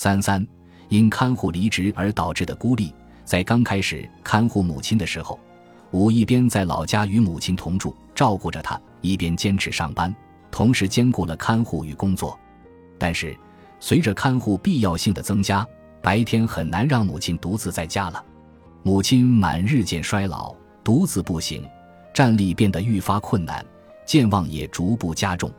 [0.00, 0.46] 三三，
[0.90, 5.36] 因看护离职而导致的孤立，在刚开始看护母亲的时候，
[5.90, 10.14] 武一边在老家与母亲同住，照顾着她，一边坚持上班，
[10.52, 12.38] 同时兼顾了看护与工作。
[12.96, 13.36] 但是，
[13.80, 15.66] 随着看护必要性的增加，
[16.00, 18.24] 白天很难让母亲独自在家了。
[18.84, 20.54] 母亲满日渐衰老，
[20.84, 21.68] 独自步行，
[22.14, 23.66] 站立变得愈发困难，
[24.06, 25.50] 健忘也逐步加重。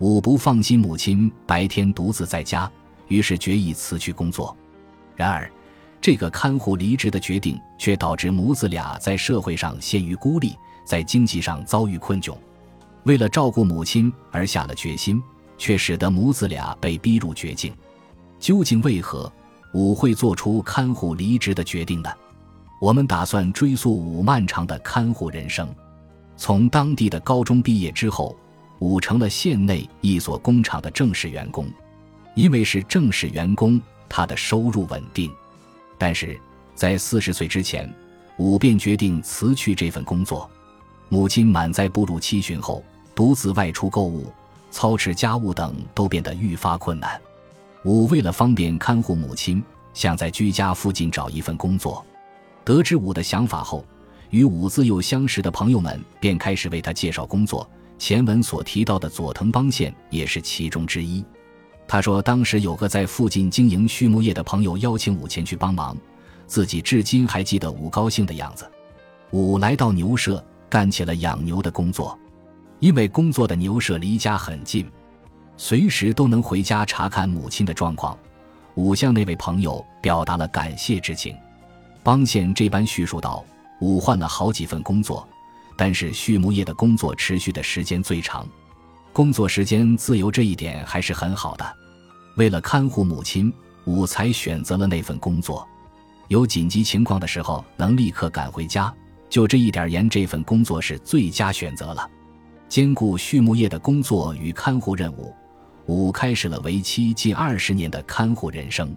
[0.00, 2.70] 武不放心母亲白天独自在家，
[3.10, 4.56] 于是决意辞去工作。
[5.14, 5.52] 然而，
[6.00, 12.34] 这个看护离职的决定却导致母子俩在社会上陷于孤立，在经济上遭遇困窘。
[13.04, 15.22] 为了照顾母亲而下了决心，
[15.58, 17.74] 却使得母子俩被逼入绝境。
[18.38, 19.30] 究竟为何
[19.74, 22.10] 武会做出看护离职的决定呢？
[22.80, 25.68] 我们打算追溯武漫长的看护人生。
[26.36, 28.34] 从当地的高中毕业之后，
[28.78, 31.70] 武成了县内一所工厂的正式员工。
[32.34, 35.30] 因为是正式员工，他的收入稳定。
[35.98, 36.38] 但是
[36.74, 37.92] 在四十岁之前，
[38.38, 40.48] 武便决定辞去这份工作。
[41.08, 42.82] 母亲满载步入七旬后，
[43.14, 44.32] 独自外出购物、
[44.70, 47.20] 操持家务等都变得愈发困难。
[47.84, 52.04] 武为了方便看护母亲，想在居家附近找一份工作。
[52.64, 53.84] 得知武的想法后，
[54.30, 57.68] 与武自幼相识的朋友们便开始为他介绍工作。
[57.98, 61.24] 前文所提到的佐藤邦宪也是其中之一。
[61.92, 65.96] 他说，当时有个在附近经营畜牧业的朋友邀请武前去帮忙，
[66.46, 68.64] 自己至今还记得武高兴的样子。
[69.32, 72.16] 武来到牛舍，干起了养牛的工作。
[72.78, 74.88] 因为工作的牛舍离家很近，
[75.56, 78.16] 随时都能回家查看母亲的状况。
[78.76, 81.34] 武向那位朋友表达了感谢之情。
[82.04, 83.44] 邦宪这般叙述道
[83.82, 85.28] ：“武换了好几份工作，
[85.76, 88.48] 但是畜牧业的工作持续的时间最长，
[89.12, 91.76] 工作时间自由这一点还是很好的。”
[92.36, 93.52] 为了看护母亲，
[93.84, 95.66] 武才选择了那份工作。
[96.28, 98.92] 有紧急情况的时候，能立刻赶回家。
[99.28, 102.08] 就这一点言，这份工作是最佳选择了。
[102.68, 105.34] 兼顾畜牧业的工作与看护任务，
[105.86, 108.96] 武开始了为期近二十年的看护人生。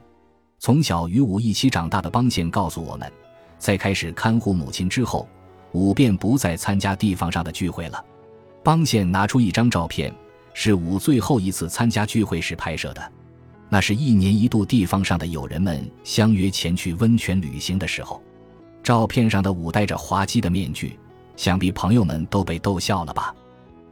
[0.59, 3.11] 从小与武一起长大的邦宪告诉我们，
[3.57, 5.27] 在开始看护母亲之后，
[5.71, 8.05] 武便不再参加地方上的聚会了。
[8.63, 10.13] 邦宪拿出一张照片，
[10.53, 13.11] 是武最后一次参加聚会时拍摄的。
[13.67, 18.21] 那是一年一度地方上的友人们相约前去温泉旅行的时候，
[18.81, 20.97] 照片上的武戴着滑稽的面具，
[21.35, 23.35] 想必朋友们都被逗笑了吧？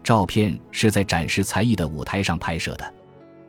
[0.04, 2.94] 照片是在展示才艺的舞台上拍摄的。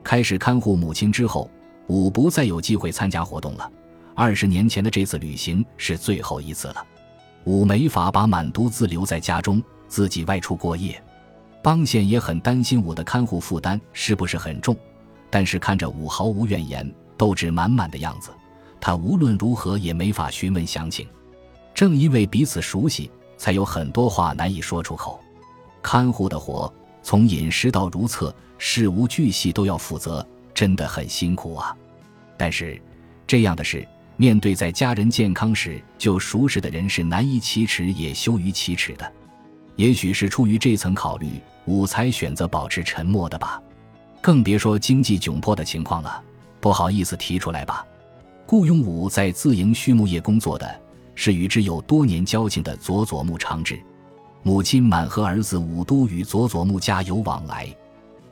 [0.02, 1.48] 开始看护母亲之后，
[1.86, 3.70] 武不再有机会参加活动了。
[4.14, 6.84] 二十年前的这次旅行是最后一次了。
[7.44, 11.02] 武没法把满独自留在家中，自己外出过夜。
[11.62, 14.76] 邦宪也很担心武的看护负担是不是很重。
[15.30, 18.30] 但是看着武毫无怨言、斗志满满的样子，
[18.78, 21.08] 他无论如何也没法询问详情。
[21.74, 25.18] 正因为彼此熟悉，才有很多话难以说出口。
[25.80, 26.70] 看护的活，
[27.02, 31.74] 从饮食到如厕，事无巨细都要负责，真的很辛苦啊。
[32.36, 32.78] 但是，
[33.26, 39.12] 这样的事，面对在家人健康时就熟识的人，是难以启齿也羞于启齿的。
[39.76, 43.62] 也许是出于这层考虑，武才选择保持沉默的吧。
[44.20, 46.22] 更别说经济窘迫的情况了，
[46.60, 47.84] 不好意思提出来吧。
[48.46, 50.80] 顾永武在自营畜牧业工作的
[51.14, 53.80] 是与之有多年交情的佐佐木长治，
[54.42, 57.68] 母亲满和儿子武都与佐佐木家有往来。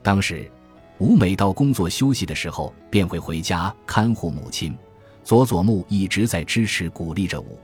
[0.02, 0.50] 当时，
[0.98, 4.76] 武每到工作休息的时候，便会回家看护母亲。
[5.24, 7.58] 佐佐木一直在支持鼓励着武，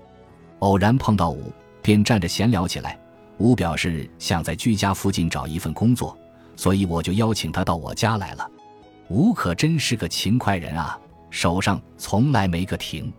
[0.58, 2.98] 偶然碰到武，便站着闲聊起来。
[3.38, 6.16] 吴表示想在居家附近找一份工作。
[6.56, 8.50] 所以我就邀请他到我家来了。
[9.08, 10.98] 吴可真是个勤快人啊，
[11.28, 13.12] 手上从来没个停。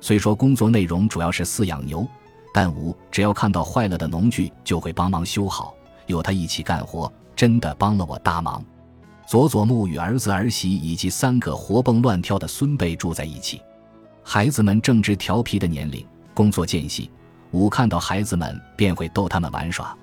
[0.00, 2.08] 虽说工作内容主要是饲养牛，
[2.54, 5.74] 但吴只要看到坏了的农具，就会帮忙修好。
[6.06, 8.64] 有他一起干活，真的帮了我大忙。
[9.26, 13.60] 佐佐木与儿子儿媳以及三个活蹦乱跳的孙辈住在一起，
[14.24, 17.10] 孩子们正值调皮的年龄，工作间隙，
[17.50, 19.96] 吴看到孩子们便会逗他们玩耍。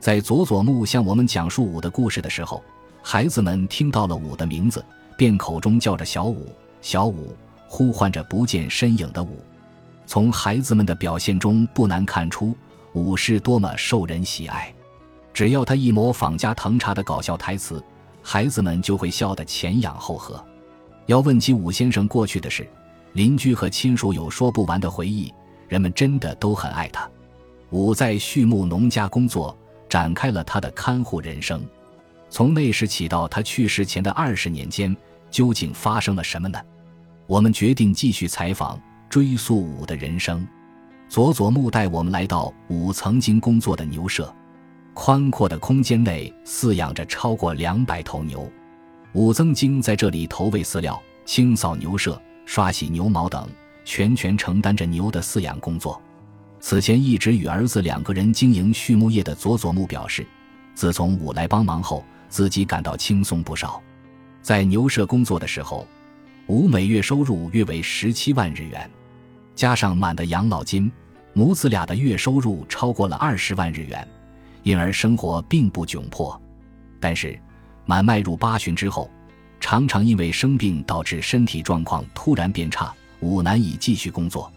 [0.00, 2.62] 在佐佐木向我们讲述武的故事的时候，
[3.02, 4.84] 孩子们听到了武的名字，
[5.16, 6.46] 便口中叫着“小武，
[6.82, 7.34] 小武”，
[7.66, 9.38] 呼唤着不见身影的武。
[10.06, 12.54] 从孩子们的表现中不难看出，
[12.92, 14.72] 武是多么受人喜爱。
[15.32, 17.82] 只要他一模仿加藤茶的搞笑台词，
[18.22, 20.42] 孩子们就会笑得前仰后合。
[21.06, 22.68] 要问起武先生过去的事，
[23.14, 25.32] 邻居和亲属有说不完的回忆，
[25.68, 27.08] 人们真的都很爱他。
[27.70, 29.56] 武在畜牧农家工作。
[29.86, 31.64] 展开了他的看护人生，
[32.28, 34.96] 从那时起到他去世前的二十年间，
[35.30, 36.58] 究竟发生了什么呢？
[37.28, 40.44] 我们决定继续采访，追溯武的人生。
[41.08, 44.34] 佐佐木带我们来到武曾经工作的牛舍，
[44.94, 48.50] 宽阔的空间内饲养着超过两百头牛。
[49.12, 53.48] 武曾经在这里投喂饲料、清扫牛舍、刷洗牛毛等，
[53.84, 56.00] 全权承担着牛的饲养工作。
[56.60, 60.26] 此前一直与儿子两个人经营畜牧业的佐佐木表示，
[60.74, 63.82] 自从武来帮忙后，自己感到轻松不少。
[64.40, 65.86] 在牛舍工作的时候，
[66.46, 68.90] 武每月收入约为十七万日元，
[69.54, 70.90] 加上满的养老金。
[71.36, 74.06] 母子俩的月收入超过了二十万日元，
[74.62, 76.40] 因而生活并不窘迫。
[77.00, 77.36] 但是，
[77.86, 79.10] 满迈入八旬之后，
[79.58, 82.94] 常常因为生病导致身体状况突然变差，
[83.24, 84.52] 武难以继续工作。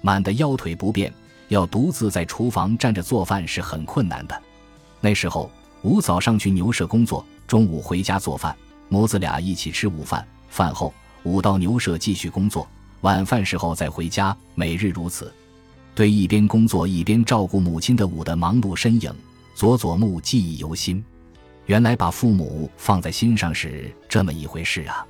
[0.00, 1.12] 满的腰腿不便，
[1.48, 4.42] 要独自在厨房站着做饭是很困难的。
[5.00, 5.50] 那时候，
[5.82, 8.56] 武早上去牛舍工作，中午回家做饭，
[8.88, 10.24] 母子俩一起吃午饭。
[10.48, 10.94] 饭后，
[11.24, 12.66] 武到牛舍继续工作，
[13.00, 15.32] 晚饭时候再回家，每日如此。
[15.92, 19.12] 对一边工作一边照顾母亲的武的忙碌身影，
[19.54, 21.04] 佐佐木记忆犹新。
[21.66, 25.04] 原来把父母放在心上是这么一回事啊！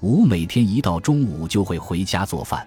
[0.00, 2.66] 武每天一到中午就会回家做饭。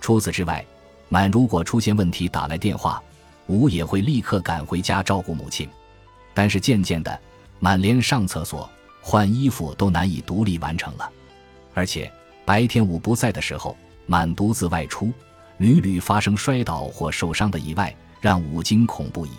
[0.00, 0.64] 除此之外，
[1.08, 3.02] 满如果出现问题打来电话，
[3.48, 5.68] 武也会立刻赶回家照顾母亲。
[6.32, 7.18] 但是渐渐的，
[7.58, 8.70] 满连上厕所、
[9.02, 11.10] 换衣服都难以独立完成了。
[11.74, 12.10] 而且
[12.44, 13.76] 白天武不在的时候，
[14.06, 15.12] 满独自外出。
[15.58, 19.30] 屡屡发生摔倒或受伤的意外，让武惊恐不已。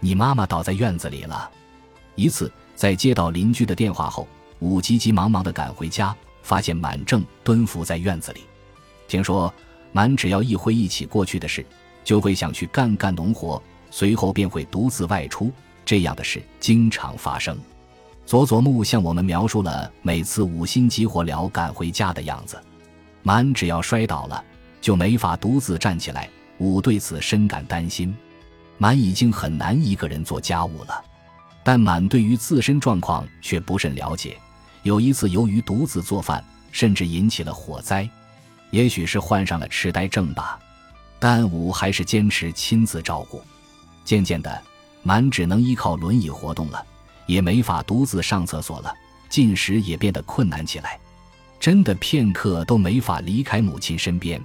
[0.00, 1.50] 你妈妈倒在院子里了。
[2.14, 4.28] 一次，在接到邻居的电话后，
[4.58, 6.14] 武急急忙忙地赶回家，
[6.46, 8.42] 发现满正蹲伏在院子里。
[9.08, 9.52] 听说
[9.90, 11.66] 满只要一回忆起过去的事，
[12.04, 13.60] 就会想去干干农活，
[13.90, 15.50] 随后便会独自外出。
[15.84, 17.58] 这样的事经常发生。
[18.24, 22.56] 佐佐木向我们描述了每次五心急火燎赶回家的样子。
[23.24, 24.44] 满只要摔倒了。
[24.78, 28.14] 就没法独自站起来，五对此深感担心。
[28.78, 31.04] 满已经很难一个人做家务了，
[31.64, 34.36] 但满对于自身状况却不甚了解。
[34.86, 38.08] 有一次，由于独自做饭，甚至引起了火灾，
[38.70, 40.60] 也许是患上了痴呆症吧。
[41.18, 43.42] 但武还是坚持亲自照顾。
[44.04, 44.62] 渐渐的，
[45.02, 46.86] 满只能依靠轮椅活动了，
[47.26, 48.94] 也没法独自上厕所了，
[49.28, 50.96] 进食也变得困难起来，
[51.58, 54.40] 真的片刻都没法离开母亲身边。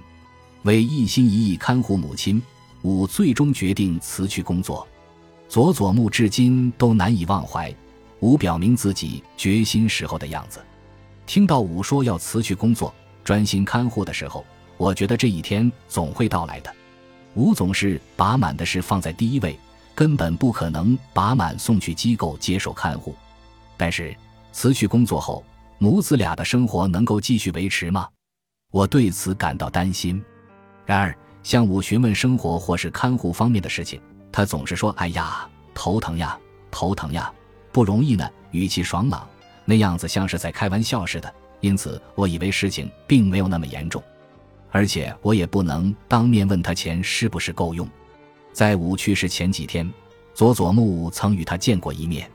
[0.64, 2.42] 为一心一意看护母亲，
[2.82, 4.84] 武最终决定辞去工作。
[5.48, 7.72] 佐佐木至今都难以忘怀
[8.22, 10.64] 武表明自己决心时候的样子。
[11.26, 14.44] 听到武说要辞去工作，专心看护的时候，
[14.76, 16.72] 我觉得这一天总会到来的。
[17.34, 19.58] 武总是把满的事放在第一位，
[19.92, 23.12] 根本不可能把满送去机构接受看护。
[23.76, 24.14] 但是
[24.52, 25.44] 辞去工作后，
[25.78, 28.08] 母子俩的生活能够继续维持吗？
[28.70, 30.22] 我对此感到担心。
[30.86, 36.38] 然而，向武询问生活或是看护方面的事情，他总是说：“哎呀，头疼呀，
[36.70, 37.32] 头疼呀，
[37.72, 39.26] 不容易呢。”语气爽朗，
[39.64, 41.34] 那样子像是在开玩笑似的。
[41.60, 44.02] 因此，我以为事情并没有那么严重，
[44.70, 47.88] 而且我也不能当面问他钱是不是够用。
[48.52, 49.90] 在武去世前几天，
[50.34, 52.30] 佐佐木曾与他见过一面，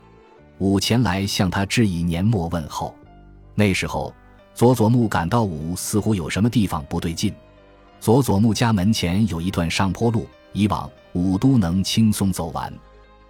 [0.58, 2.96] 武前来向他致以年末问候。
[3.54, 4.12] 那时候，
[4.56, 7.32] 佐佐木感到武似乎有什么地方不对劲。
[8.00, 12.74] 佐佐木家门前有一段上坡路，以往武都能轻松走完，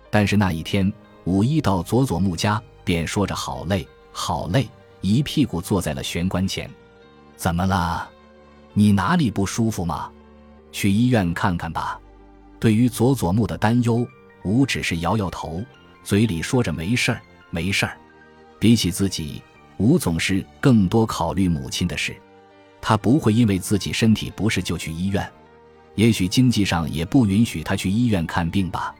[0.09, 0.89] 但是那一天
[1.27, 4.65] 武一到佐佐木家，便说着好累，好累，
[5.01, 6.71] 一屁股坐在了玄关前。
[7.35, 8.09] 怎么了？
[8.71, 10.09] 你哪里不舒服吗？
[10.71, 11.99] 去医院看看吧。
[12.61, 14.07] 对于佐佐木的担忧，
[14.45, 15.61] 武只是摇摇头，
[16.01, 17.97] 嘴里说着没事儿，没事儿。
[18.57, 19.43] 比起自己，
[19.75, 22.15] 武总是更多考虑母亲的事。
[22.79, 25.29] 他不会因为自己身体不适就去医院，
[25.95, 28.95] 也许经济上也不允许他去医院看病吧。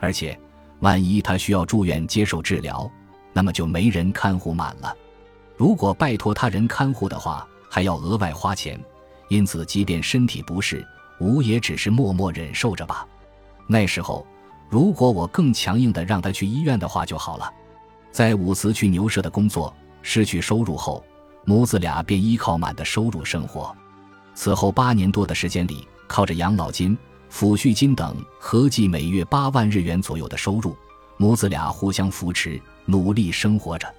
[0.00, 0.36] 而且，
[0.80, 2.90] 万一他需要住院接受治疗，
[3.32, 4.94] 那么就没人看护满了。
[5.56, 8.78] 如果拜托他人看护的话，还要额外花钱。
[9.28, 10.84] 因此，即便身体不适，
[11.20, 13.06] 吾也只是默默忍受着吧。
[13.66, 14.26] 那时候，
[14.68, 17.52] 如果我更强硬的让他去医院的话就好了。
[18.10, 19.72] 在武祠去牛舍的工作
[20.02, 21.04] 失去收入后。
[21.46, 23.74] 母子俩便依靠满的收入生活。
[24.34, 26.96] 此后八年多的时间里，靠着养老金、
[27.32, 30.76] 抚恤金等合计每月八万日元左右的收入，
[31.16, 33.92] 母子俩互相扶持，努力生活着。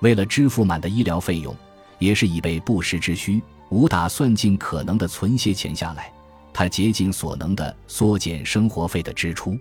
[0.00, 1.56] 为了支付满的医疗费用，
[1.98, 6.12] 也是以备不时之需，吴打算尽可能的存些钱下来。
[6.52, 9.58] 他竭尽所能的缩减生活费的支出。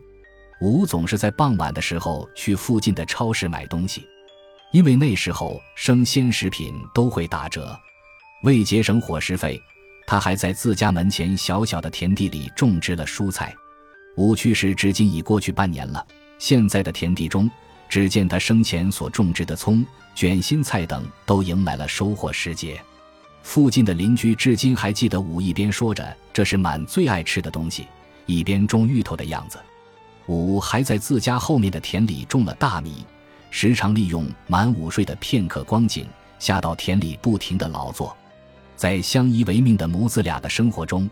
[0.61, 4.05] 吴总是在傍晚的时候去附近的超市买东西。
[4.71, 7.77] 因为那时候生鲜食品都会打折，
[8.43, 9.61] 为节省伙食费，
[10.07, 13.53] 他还在自家门前小小的田地里种植了蔬菜。
[14.17, 16.05] 五去世至今已过去半年了，
[16.37, 17.49] 现在的田地中，
[17.89, 22.81] 只见他生前所种植的葱、卷心菜等都迎来了收获时节。
[23.43, 27.87] 附近的邻居至今还记得武一边说着这是满最爱吃的东西，
[28.25, 29.59] 一边种芋头的样子。
[30.27, 33.05] 武还在自家后面的田里种了大米，
[33.51, 36.07] 时常利用满午睡的片刻光景，
[36.39, 38.15] 下到田里不停地劳作。
[38.75, 41.09] 在相依为命的母子俩的生活中，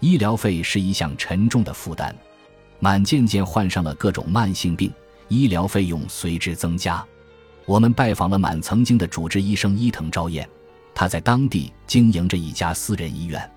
[0.00, 2.14] 医疗费是一项沉重的负担。
[2.78, 4.92] 满渐渐患上了各种慢性病，
[5.28, 7.04] 医疗费用随之增加。
[7.64, 10.48] 我们拜访了满曾经的主治医生伊藤昭彦，
[10.94, 13.50] 他在当地经营着一家私人医院，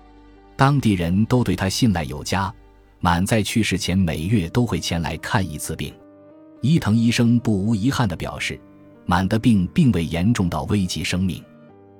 [0.56, 2.52] 当地人都对他信赖有加。
[3.00, 5.92] 满在去世前每月都会前来看一次病。
[6.62, 8.58] 伊藤医生不无遗憾地表示，
[9.04, 11.42] 满的病并未严重到危及生命。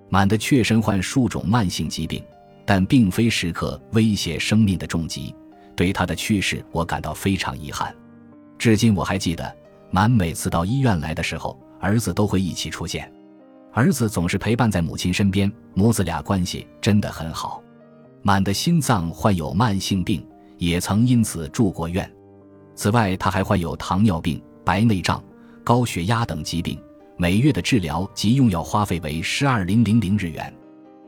[0.08, 2.22] 满的确身患数种慢性疾病，
[2.64, 5.34] 但并非时刻威胁生命的重疾。
[5.74, 7.94] 对他的去世，我感到非常遗憾。
[8.58, 9.54] 至今我还记得，
[9.90, 13.12] 满每次到医院来的时候，儿子都会一起出现。
[13.72, 17.62] 儿子总是陪伴在母亲身边，母子俩关系真的很好。
[18.22, 22.10] 满的心脏患有慢性病，也曾因此住过院。
[22.74, 25.22] 此外，他还患有糖尿病、白内障、
[25.62, 26.80] 高血压等疾病，
[27.18, 30.54] 每月的治疗及用药花费为十二零零零日元。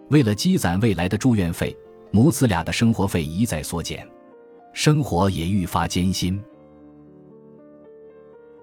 [0.09, 1.77] 为了积攒未来的住院费，
[2.11, 4.09] 母子俩的生活费一再缩减。
[4.73, 6.43] 生活也愈发艰辛。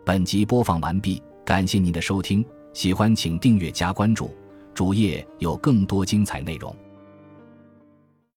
[0.04, 4.34] 本集播放完毕，感谢您的收听，喜欢请订阅加关注，
[4.74, 6.75] 主页有更多精彩内容。